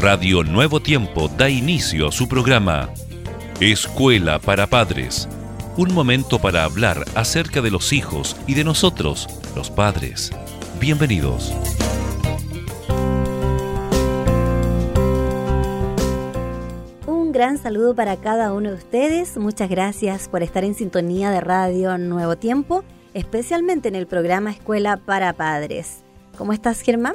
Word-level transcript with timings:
Radio 0.00 0.44
Nuevo 0.44 0.78
Tiempo 0.78 1.26
da 1.26 1.50
inicio 1.50 2.06
a 2.06 2.12
su 2.12 2.28
programa 2.28 2.88
Escuela 3.58 4.38
para 4.38 4.68
Padres. 4.68 5.28
Un 5.76 5.92
momento 5.92 6.38
para 6.38 6.62
hablar 6.62 7.04
acerca 7.16 7.60
de 7.62 7.72
los 7.72 7.92
hijos 7.92 8.36
y 8.46 8.54
de 8.54 8.62
nosotros, 8.62 9.26
los 9.56 9.70
padres. 9.72 10.30
Bienvenidos. 10.78 11.52
Un 17.04 17.32
gran 17.32 17.58
saludo 17.58 17.96
para 17.96 18.16
cada 18.18 18.52
uno 18.52 18.70
de 18.70 18.76
ustedes. 18.76 19.36
Muchas 19.36 19.68
gracias 19.68 20.28
por 20.28 20.44
estar 20.44 20.62
en 20.62 20.76
sintonía 20.76 21.32
de 21.32 21.40
Radio 21.40 21.98
Nuevo 21.98 22.36
Tiempo, 22.36 22.84
especialmente 23.14 23.88
en 23.88 23.96
el 23.96 24.06
programa 24.06 24.52
Escuela 24.52 24.96
para 24.96 25.32
Padres. 25.32 26.04
¿Cómo 26.36 26.52
estás, 26.52 26.82
Germán? 26.82 27.14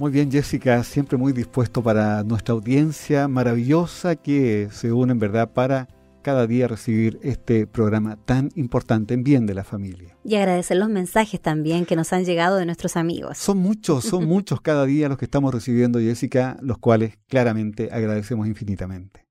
Muy 0.00 0.12
bien, 0.12 0.32
Jessica, 0.32 0.82
siempre 0.82 1.18
muy 1.18 1.34
dispuesto 1.34 1.82
para 1.82 2.24
nuestra 2.24 2.54
audiencia 2.54 3.28
maravillosa 3.28 4.16
que 4.16 4.68
se 4.72 4.94
une 4.94 5.12
en 5.12 5.18
verdad 5.18 5.52
para 5.52 5.88
cada 6.22 6.46
día 6.46 6.68
recibir 6.68 7.20
este 7.22 7.66
programa 7.66 8.16
tan 8.24 8.48
importante 8.54 9.12
en 9.12 9.24
bien 9.24 9.44
de 9.44 9.52
la 9.52 9.62
familia. 9.62 10.16
Y 10.24 10.36
agradecer 10.36 10.78
los 10.78 10.88
mensajes 10.88 11.38
también 11.38 11.84
que 11.84 11.96
nos 11.96 12.14
han 12.14 12.24
llegado 12.24 12.56
de 12.56 12.64
nuestros 12.64 12.96
amigos. 12.96 13.36
Son 13.36 13.58
muchos, 13.58 14.04
son 14.04 14.24
muchos 14.26 14.62
cada 14.62 14.86
día 14.86 15.10
los 15.10 15.18
que 15.18 15.26
estamos 15.26 15.52
recibiendo, 15.52 15.98
Jessica, 15.98 16.56
los 16.62 16.78
cuales 16.78 17.18
claramente 17.26 17.90
agradecemos 17.92 18.46
infinitamente. 18.46 19.26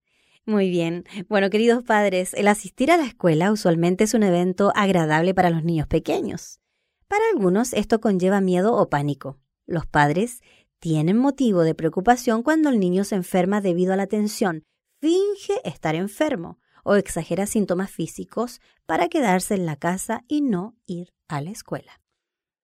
Muy 0.45 0.69
bien. 0.69 1.03
Bueno, 1.29 1.49
queridos 1.49 1.83
padres, 1.83 2.35
el 2.35 2.47
asistir 2.47 2.91
a 2.91 2.97
la 2.97 3.07
escuela 3.07 3.51
usualmente 3.51 4.03
es 4.03 4.13
un 4.13 4.21
evento 4.21 4.71
agradable 4.75 5.33
para 5.33 5.49
los 5.49 5.63
niños 5.63 5.87
pequeños. 5.87 6.59
Para 7.07 7.23
algunos 7.33 7.73
esto 7.73 7.99
conlleva 7.99 8.39
miedo 8.39 8.75
o 8.75 8.87
pánico. 8.87 9.39
Los 9.69 9.85
padres 9.85 10.41
tienen 10.79 11.17
motivo 11.17 11.63
de 11.63 11.75
preocupación 11.75 12.41
cuando 12.41 12.69
el 12.69 12.79
niño 12.79 13.03
se 13.03 13.15
enferma 13.15 13.61
debido 13.61 13.93
a 13.93 13.97
la 13.97 14.07
tensión, 14.07 14.63
finge 15.01 15.53
estar 15.63 15.95
enfermo 15.95 16.57
o 16.83 16.95
exagera 16.95 17.45
síntomas 17.45 17.91
físicos 17.91 18.61
para 18.85 19.09
quedarse 19.09 19.55
en 19.55 19.65
la 19.65 19.75
casa 19.75 20.23
y 20.27 20.41
no 20.41 20.75
ir 20.85 21.13
a 21.27 21.41
la 21.41 21.51
escuela. 21.51 22.01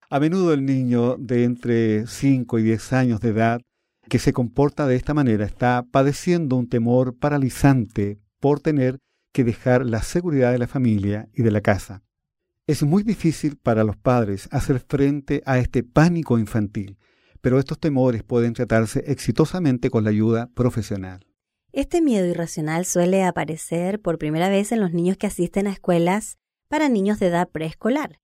A 0.10 0.20
menudo 0.20 0.54
el 0.54 0.66
niño 0.66 1.18
de 1.18 1.44
entre 1.44 2.08
5 2.08 2.60
y 2.60 2.64
10 2.64 2.94
años 2.94 3.20
de 3.20 3.30
edad 3.30 3.62
que 4.08 4.20
se 4.20 4.34
comporta 4.34 4.88
de 4.88 4.96
esta 4.96 5.14
manera 5.14 5.46
está 5.46 5.86
padeciendo 5.92 6.56
un 6.56 6.70
temor 6.70 7.18
paralizante 7.18 8.20
por 8.40 8.60
tener 8.60 9.00
que 9.34 9.44
dejar 9.44 9.86
la 9.86 10.02
seguridad 10.04 10.52
de 10.52 10.60
la 10.60 10.68
familia 10.68 11.28
y 11.34 11.44
de 11.44 11.52
la 11.52 11.62
casa. 11.62 12.04
Es 12.68 12.84
muy 12.84 13.04
difícil 13.04 13.58
para 13.58 13.84
los 13.84 13.98
padres 13.98 14.48
hacer 14.52 14.80
frente 14.80 15.42
a 15.46 15.58
este 15.58 15.84
pánico 15.84 16.40
infantil 16.40 16.98
pero 17.46 17.60
estos 17.60 17.78
temores 17.78 18.24
pueden 18.24 18.56
tratarse 18.56 19.04
exitosamente 19.06 19.92
con 19.92 20.04
la 20.04 20.10
ayuda 20.10 20.50
profesional. 20.56 21.28
Este 21.74 22.02
miedo 22.02 22.26
irracional 22.26 22.86
suele 22.86 23.24
aparecer 23.24 24.02
por 24.02 24.18
primera 24.18 24.50
vez 24.50 24.72
en 24.72 24.80
los 24.80 24.94
niños 24.94 25.16
que 25.18 25.28
asisten 25.28 25.68
a 25.68 25.72
escuelas 25.72 26.40
para 26.70 26.90
niños 26.90 27.20
de 27.20 27.28
edad 27.28 27.48
preescolar, 27.48 28.20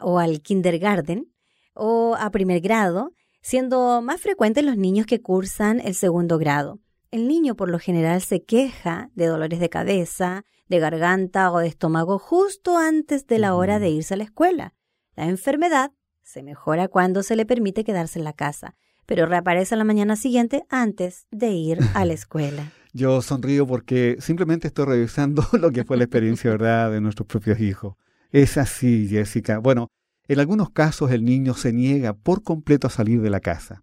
o 0.00 0.18
al 0.18 0.40
kindergarten, 0.40 1.30
o 1.74 2.16
a 2.18 2.30
primer 2.30 2.62
grado, 2.62 3.12
siendo 3.42 4.00
más 4.00 4.22
frecuentes 4.22 4.64
los 4.64 4.78
niños 4.78 5.04
que 5.04 5.20
cursan 5.20 5.78
el 5.78 5.94
segundo 5.94 6.38
grado. 6.38 6.80
El 7.10 7.28
niño 7.28 7.56
por 7.56 7.68
lo 7.68 7.78
general 7.78 8.22
se 8.22 8.42
queja 8.42 9.10
de 9.12 9.26
dolores 9.26 9.60
de 9.60 9.68
cabeza, 9.68 10.46
de 10.68 10.78
garganta 10.78 11.52
o 11.52 11.58
de 11.58 11.68
estómago 11.68 12.18
justo 12.18 12.78
antes 12.78 13.26
de 13.26 13.38
la 13.38 13.54
hora 13.54 13.78
de 13.78 13.90
irse 13.90 14.14
a 14.14 14.16
la 14.16 14.24
escuela. 14.24 14.72
La 15.14 15.26
enfermedad 15.26 15.92
se 16.22 16.42
mejora 16.42 16.88
cuando 16.88 17.22
se 17.22 17.36
le 17.36 17.46
permite 17.46 17.84
quedarse 17.84 18.18
en 18.18 18.24
la 18.24 18.32
casa, 18.32 18.74
pero 19.06 19.26
reaparece 19.26 19.76
la 19.76 19.84
mañana 19.84 20.16
siguiente 20.16 20.64
antes 20.68 21.26
de 21.30 21.50
ir 21.50 21.78
a 21.94 22.04
la 22.04 22.12
escuela. 22.14 22.72
Yo 22.92 23.22
sonrío 23.22 23.66
porque 23.66 24.16
simplemente 24.20 24.68
estoy 24.68 24.86
revisando 24.86 25.44
lo 25.58 25.70
que 25.70 25.84
fue 25.84 25.96
la 25.96 26.04
experiencia, 26.04 26.50
¿verdad?, 26.52 26.90
de 26.90 27.00
nuestros 27.00 27.26
propios 27.26 27.60
hijos. 27.60 27.96
Es 28.30 28.56
así, 28.56 29.08
Jessica. 29.08 29.58
Bueno, 29.58 29.88
en 30.28 30.40
algunos 30.40 30.70
casos 30.70 31.10
el 31.10 31.24
niño 31.24 31.54
se 31.54 31.72
niega 31.72 32.14
por 32.14 32.42
completo 32.42 32.86
a 32.86 32.90
salir 32.90 33.20
de 33.20 33.30
la 33.30 33.40
casa. 33.40 33.82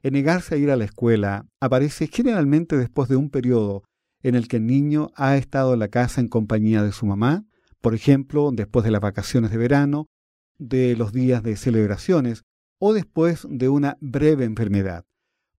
El 0.00 0.12
negarse 0.12 0.54
a 0.54 0.58
ir 0.58 0.70
a 0.70 0.76
la 0.76 0.84
escuela 0.84 1.46
aparece 1.60 2.08
generalmente 2.08 2.76
después 2.76 3.08
de 3.08 3.16
un 3.16 3.30
periodo 3.30 3.84
en 4.22 4.34
el 4.34 4.48
que 4.48 4.56
el 4.56 4.66
niño 4.66 5.10
ha 5.14 5.36
estado 5.36 5.74
en 5.74 5.80
la 5.80 5.88
casa 5.88 6.20
en 6.20 6.28
compañía 6.28 6.82
de 6.82 6.92
su 6.92 7.06
mamá, 7.06 7.44
por 7.80 7.94
ejemplo, 7.94 8.50
después 8.52 8.84
de 8.84 8.90
las 8.90 9.00
vacaciones 9.00 9.50
de 9.50 9.58
verano 9.58 10.06
de 10.58 10.96
los 10.96 11.12
días 11.12 11.42
de 11.42 11.56
celebraciones 11.56 12.44
o 12.78 12.92
después 12.92 13.46
de 13.48 13.68
una 13.68 13.96
breve 14.00 14.44
enfermedad. 14.44 15.04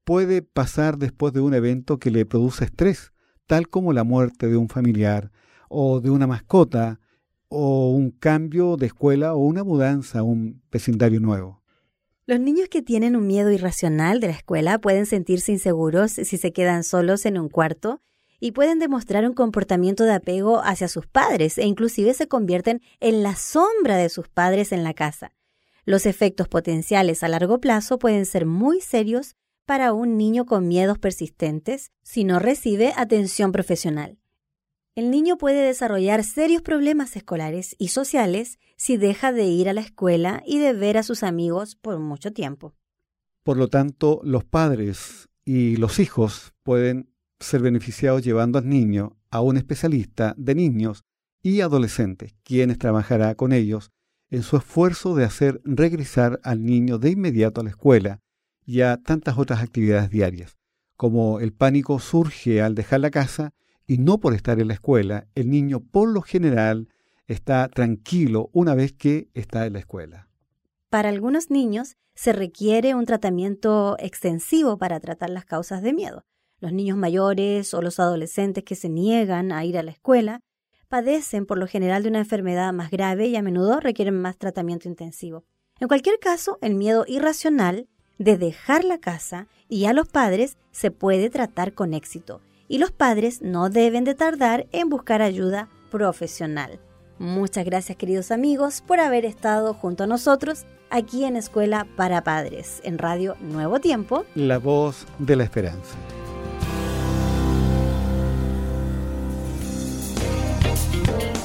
Puede 0.03 0.41
pasar 0.41 0.97
después 0.97 1.33
de 1.33 1.41
un 1.41 1.53
evento 1.53 1.97
que 1.97 2.11
le 2.11 2.25
produce 2.25 2.65
estrés, 2.65 3.11
tal 3.47 3.67
como 3.67 3.93
la 3.93 4.03
muerte 4.03 4.47
de 4.47 4.57
un 4.57 4.69
familiar 4.69 5.31
o 5.69 5.99
de 5.99 6.09
una 6.09 6.27
mascota 6.27 6.99
o 7.47 7.91
un 7.91 8.11
cambio 8.11 8.77
de 8.77 8.87
escuela 8.87 9.33
o 9.33 9.39
una 9.39 9.63
mudanza 9.63 10.19
a 10.19 10.23
un 10.23 10.61
vecindario 10.71 11.19
nuevo. 11.19 11.61
Los 12.27 12.39
niños 12.39 12.69
que 12.69 12.81
tienen 12.81 13.15
un 13.15 13.27
miedo 13.27 13.51
irracional 13.51 14.19
de 14.19 14.27
la 14.27 14.33
escuela 14.33 14.79
pueden 14.79 15.05
sentirse 15.05 15.51
inseguros 15.51 16.11
si 16.11 16.37
se 16.37 16.51
quedan 16.53 16.83
solos 16.83 17.25
en 17.25 17.37
un 17.37 17.49
cuarto 17.49 18.01
y 18.39 18.51
pueden 18.51 18.79
demostrar 18.79 19.25
un 19.25 19.33
comportamiento 19.33 20.03
de 20.03 20.13
apego 20.13 20.61
hacia 20.63 20.87
sus 20.87 21.07
padres 21.07 21.57
e 21.57 21.65
inclusive 21.65 22.13
se 22.13 22.27
convierten 22.27 22.81
en 22.99 23.23
la 23.23 23.35
sombra 23.35 23.97
de 23.97 24.09
sus 24.09 24.27
padres 24.27 24.71
en 24.71 24.83
la 24.83 24.93
casa. 24.93 25.33
Los 25.85 26.05
efectos 26.05 26.47
potenciales 26.47 27.23
a 27.23 27.27
largo 27.27 27.59
plazo 27.59 27.99
pueden 27.99 28.25
ser 28.25 28.45
muy 28.45 28.81
serios 28.81 29.35
para 29.65 29.93
un 29.93 30.17
niño 30.17 30.45
con 30.45 30.67
miedos 30.67 30.99
persistentes 30.99 31.91
si 32.03 32.23
no 32.23 32.39
recibe 32.39 32.93
atención 32.95 33.51
profesional. 33.51 34.17
El 34.95 35.11
niño 35.11 35.37
puede 35.37 35.61
desarrollar 35.61 36.23
serios 36.23 36.61
problemas 36.61 37.15
escolares 37.15 37.75
y 37.77 37.89
sociales 37.89 38.59
si 38.77 38.95
deja 38.95 39.33
de 39.33 39.43
ir 39.43 39.67
a 39.67 39.73
la 39.73 39.81
escuela 39.81 40.41
y 40.45 40.59
de 40.59 40.73
ver 40.73 40.97
a 40.97 41.03
sus 41.03 41.21
amigos 41.21 41.75
por 41.75 41.99
mucho 41.99 42.31
tiempo. 42.31 42.73
Por 43.43 43.57
lo 43.57 43.67
tanto, 43.67 44.21
los 44.23 44.45
padres 44.45 45.27
y 45.43 45.75
los 45.75 45.99
hijos 45.99 46.53
pueden 46.63 47.13
ser 47.39 47.61
beneficiados 47.61 48.23
llevando 48.23 48.59
al 48.59 48.69
niño 48.69 49.17
a 49.29 49.41
un 49.41 49.57
especialista 49.57 50.33
de 50.37 50.55
niños 50.55 51.03
y 51.41 51.61
adolescentes, 51.61 52.35
quienes 52.43 52.79
trabajará 52.79 53.35
con 53.35 53.53
ellos 53.53 53.91
en 54.29 54.43
su 54.43 54.57
esfuerzo 54.57 55.15
de 55.15 55.25
hacer 55.25 55.61
regresar 55.63 56.39
al 56.43 56.63
niño 56.63 56.97
de 56.97 57.11
inmediato 57.11 57.61
a 57.61 57.63
la 57.63 57.69
escuela 57.69 58.19
y 58.65 58.81
a 58.81 58.97
tantas 58.97 59.37
otras 59.37 59.61
actividades 59.61 60.09
diarias. 60.09 60.57
Como 60.97 61.39
el 61.39 61.53
pánico 61.53 61.99
surge 61.99 62.61
al 62.61 62.73
dejar 62.73 63.01
la 63.01 63.11
casa 63.11 63.53
y 63.85 63.97
no 63.97 64.19
por 64.19 64.33
estar 64.33 64.59
en 64.59 64.69
la 64.69 64.73
escuela, 64.73 65.27
el 65.35 65.49
niño 65.49 65.81
por 65.81 66.09
lo 66.09 66.21
general 66.21 66.87
está 67.27 67.67
tranquilo 67.67 68.49
una 68.53 68.75
vez 68.75 68.93
que 68.93 69.29
está 69.33 69.65
en 69.65 69.73
la 69.73 69.79
escuela. 69.79 70.29
Para 70.89 71.09
algunos 71.09 71.51
niños 71.51 71.97
se 72.15 72.33
requiere 72.33 72.95
un 72.95 73.05
tratamiento 73.05 73.97
extensivo 73.99 74.77
para 74.77 74.99
tratar 74.99 75.29
las 75.29 75.45
causas 75.45 75.81
de 75.81 75.93
miedo. 75.93 76.25
Los 76.59 76.73
niños 76.73 76.97
mayores 76.97 77.73
o 77.73 77.81
los 77.81 77.99
adolescentes 77.99 78.63
que 78.63 78.75
se 78.75 78.89
niegan 78.89 79.51
a 79.51 79.65
ir 79.65 79.77
a 79.77 79.83
la 79.83 79.91
escuela 79.91 80.41
padecen 80.87 81.45
por 81.45 81.57
lo 81.57 81.67
general 81.67 82.03
de 82.03 82.09
una 82.09 82.19
enfermedad 82.19 82.71
más 82.73 82.91
grave 82.91 83.27
y 83.27 83.35
a 83.35 83.41
menudo 83.41 83.79
requieren 83.79 84.21
más 84.21 84.37
tratamiento 84.37 84.87
intensivo. 84.87 85.43
En 85.79 85.87
cualquier 85.87 86.19
caso, 86.19 86.57
el 86.61 86.75
miedo 86.75 87.05
irracional 87.07 87.87
de 88.17 88.37
dejar 88.37 88.83
la 88.83 88.99
casa 88.99 89.47
y 89.67 89.85
a 89.85 89.93
los 89.93 90.07
padres 90.07 90.57
se 90.71 90.91
puede 90.91 91.29
tratar 91.29 91.73
con 91.73 91.93
éxito 91.93 92.41
y 92.67 92.77
los 92.77 92.91
padres 92.91 93.41
no 93.41 93.69
deben 93.69 94.03
de 94.03 94.15
tardar 94.15 94.67
en 94.71 94.89
buscar 94.89 95.21
ayuda 95.21 95.69
profesional. 95.91 96.79
Muchas 97.17 97.65
gracias 97.65 97.97
queridos 97.97 98.31
amigos 98.31 98.81
por 98.85 98.99
haber 98.99 99.25
estado 99.25 99.73
junto 99.73 100.03
a 100.03 100.07
nosotros 100.07 100.65
aquí 100.89 101.23
en 101.25 101.35
Escuela 101.35 101.87
para 101.95 102.23
Padres, 102.23 102.81
en 102.83 102.97
Radio 102.97 103.35
Nuevo 103.39 103.79
Tiempo. 103.79 104.25
La 104.35 104.57
voz 104.57 105.05
de 105.19 105.35
la 105.35 105.43
esperanza. 105.43 105.95